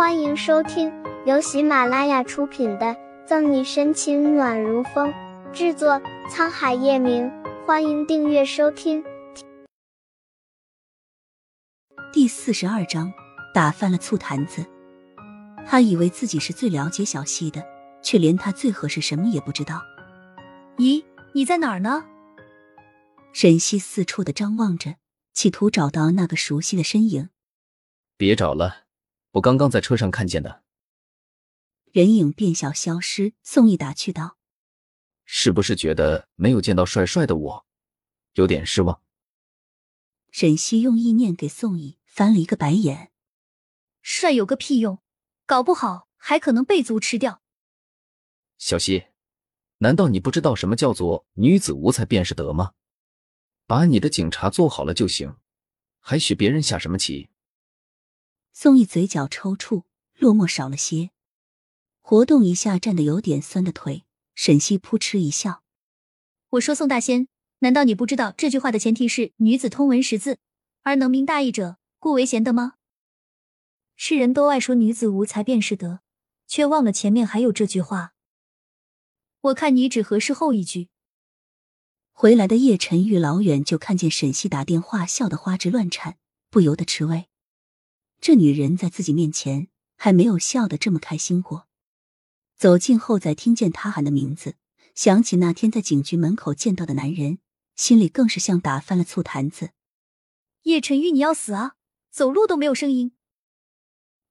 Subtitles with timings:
[0.00, 0.90] 欢迎收听
[1.26, 2.86] 由喜马拉雅出品的
[3.26, 5.12] 《赠你深情暖如风》，
[5.52, 7.30] 制作沧海夜明。
[7.66, 9.04] 欢迎订阅收听。
[12.14, 13.12] 第四十二章，
[13.52, 14.64] 打翻了醋坛子。
[15.66, 17.62] 他以为自己是最了解小溪的，
[18.02, 19.82] 却连他最合适什么也不知道。
[20.78, 21.04] 咦，
[21.34, 22.06] 你在哪儿呢？
[23.34, 24.94] 沈西四处的张望着，
[25.34, 27.28] 企图找到那个熟悉的身影。
[28.16, 28.84] 别找了，
[29.32, 30.62] 我刚刚在车上看见的。
[31.92, 33.34] 人影变小消失。
[33.42, 34.38] 宋义打趣道
[35.24, 37.66] ：“是不是觉得没有见到帅帅的我，
[38.34, 39.02] 有点失望？”
[40.30, 43.10] 沈西用意念给宋义翻了一个白眼
[44.02, 45.00] ：“帅有个屁用，
[45.46, 47.42] 搞不好还可能被族吃掉。”
[48.58, 49.06] 小西，
[49.78, 52.72] 难道你不知道什么叫做女子无才便是德吗？
[53.66, 55.36] 把你的警察做好了就行，
[56.00, 57.30] 还许别人下什么棋？
[58.62, 59.84] 宋义嘴角抽搐，
[60.18, 61.12] 落寞少了些，
[62.02, 64.04] 活动一下站得有点酸的腿。
[64.34, 65.62] 沈西扑哧一笑
[66.50, 67.28] ：“我说宋大仙，
[67.60, 70.36] 难道你不知道这句话的前提是女子通文识字，
[70.82, 72.74] 而能明大义者，故为贤德吗？
[73.96, 76.00] 世人都爱说女子无才便是德，
[76.46, 78.12] 却忘了前面还有这句话。
[79.40, 80.90] 我看你只合适后一句。”
[82.12, 86.18] 回来的叶晨玉老远就看见沈西打电话，笑得花枝乱颤，
[86.50, 87.29] 不由得吃味。
[88.20, 91.66] 这女人在自己面前还没有笑得这么开心过。
[92.56, 94.56] 走近后，再听见他喊的名字，
[94.94, 97.38] 想起那天在警局门口见到的男人，
[97.76, 99.70] 心里更是像打翻了醋坛子。
[100.64, 101.76] 叶晨玉，你要死啊！
[102.10, 103.12] 走路都没有声音。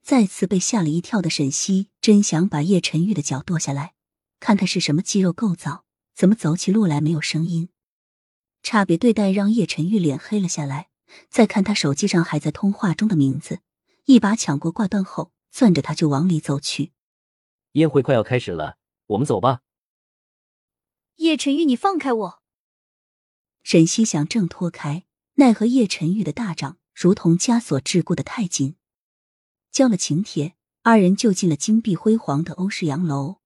[0.00, 3.94] 再次被吓了一跳的沈西，真想把叶晨玉的脚剁下来，
[4.38, 7.70] 看看是什么肌肉构造，怎么走起路来没有声音。
[8.62, 10.90] 差别对待让叶晨玉脸黑了下来。
[11.28, 13.60] 再看他手机上还在通话中的名字。
[14.04, 16.92] 一把抢过挂断后，攥着他就往里走去。
[17.72, 19.62] 宴会快要开始了，我们走吧。
[21.16, 22.42] 叶晨玉，你放开我！
[23.62, 25.04] 沈西想挣脱开，
[25.34, 28.76] 奈何叶晨玉的大掌如同枷锁桎梏的太紧。
[29.70, 33.40] 交了请帖，二人就进了金碧辉煌的欧式洋楼。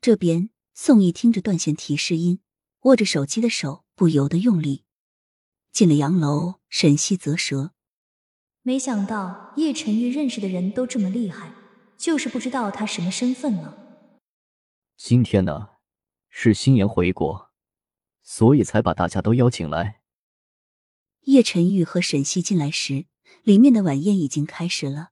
[0.00, 2.40] 这边，宋毅听着断线提示音，
[2.82, 4.84] 握着手机的手不由得用力。
[5.72, 7.72] 进了洋楼，沈西啧舌。
[8.66, 11.52] 没想到叶晨玉认识的人都这么厉害，
[11.96, 13.78] 就是不知道他什么身份了。
[14.96, 15.68] 今天呢，
[16.28, 17.52] 是新妍回国，
[18.24, 20.00] 所以才把大家都邀请来。
[21.26, 23.06] 叶晨玉和沈西进来时，
[23.44, 25.10] 里面的晚宴已经开始了。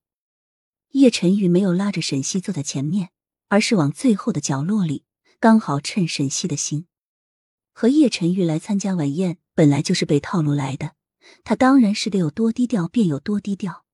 [0.90, 3.10] 叶晨玉没有拉着沈西坐在前面，
[3.50, 5.04] 而是往最后的角落里，
[5.38, 6.88] 刚好趁沈西的心。
[7.72, 10.96] 和叶晨玉来参加晚宴，本来就是被套路来的。
[11.44, 13.84] 他当然是得有多低调便有多低调。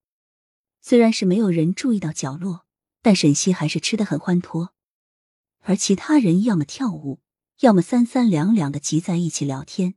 [0.81, 2.65] 虽然是没有人注意到角落，
[3.03, 4.75] 但沈西还是吃得很欢脱。
[5.61, 7.21] 而其他人要么跳舞，
[7.61, 9.95] 要么三三两两的挤在一起聊天。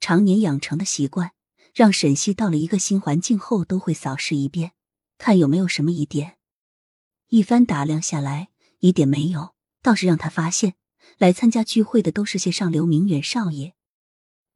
[0.00, 1.32] 常年养成的习惯，
[1.74, 4.72] 让沈西到了一个新环境后都会扫视一遍，
[5.18, 6.38] 看有没有什么疑点。
[7.28, 8.48] 一番打量下来，
[8.80, 10.74] 疑点没有，倒是让他发现
[11.18, 13.74] 来参加聚会的都是些上流名媛少爷。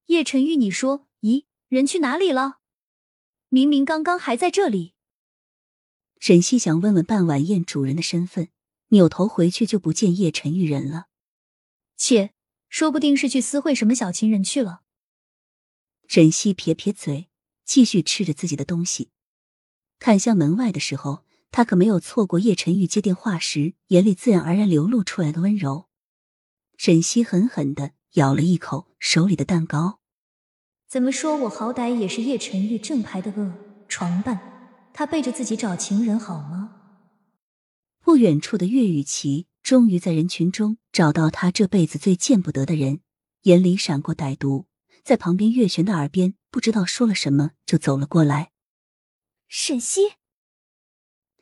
[0.06, 1.44] 叶晨玉，你说，咦？
[1.68, 2.58] 人去哪里了？
[3.48, 4.94] 明明刚刚还在这里。
[6.20, 8.50] 沈西想问问办晚宴主人的身份，
[8.88, 11.06] 扭头回去就不见叶晨玉人了。
[11.96, 12.32] 切，
[12.68, 14.82] 说不定是去私会什么小情人去了。
[16.06, 17.30] 沈西撇撇嘴，
[17.64, 19.10] 继续吃着自己的东西。
[19.98, 25.88] 看向门外的时候，他可没有错过叶晨玉接电话时眼里自然而然流露出来的温柔。
[26.76, 30.00] 沈西狠狠的咬了一口手里的蛋糕。
[30.88, 33.52] 怎么说，我好歹也是叶晨玉正牌的恶
[33.88, 36.72] 床伴，他背着自己找情人好吗？
[38.00, 43.00] 不远处的岳雨琪终于在人群中找到他这辈子最见不得的人，
[43.42, 44.66] 眼里闪过歹毒，
[45.02, 48.52] 在旁边岳璇的耳边不知道说了什么，就走了过来。
[49.48, 50.12] 沈西，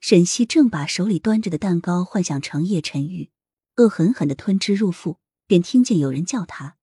[0.01, 3.31] 沈西正把手里端着的蛋糕幻想成叶晨玉，
[3.77, 6.77] 恶狠狠的吞之入腹，便听见有人叫他，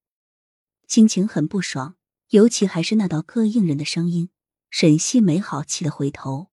[0.88, 1.95] 心情很不爽。
[2.31, 4.30] 尤其还是那道膈应人的声音，
[4.69, 6.48] 沈西没好气的回头，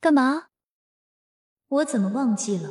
[0.00, 0.46] 干嘛？
[1.68, 2.68] 我怎么忘记了？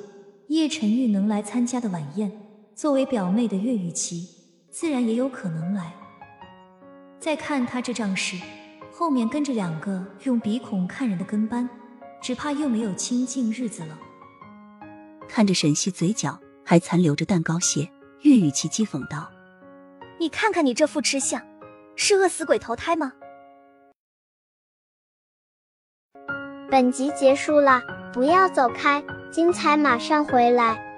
[0.50, 2.30] 叶晨玉能来参加的晚宴，
[2.75, 4.28] 作为表妹的岳雨琪，
[4.69, 5.96] 自然也有可能来。
[7.18, 8.36] 再看他这仗势，
[8.92, 11.69] 后面跟着两个用鼻孔看人的跟班，
[12.22, 13.98] 只怕又没有清静日子了。
[15.30, 17.90] 看着沈西嘴角还残留着蛋糕屑，
[18.24, 19.31] 岳雨琪讥讽道
[20.19, 21.42] ：“你看看你这副吃相！”
[21.95, 23.13] 是饿死鬼投胎吗？
[26.69, 27.81] 本集结束了，
[28.13, 30.90] 不要走开，精彩马上回来。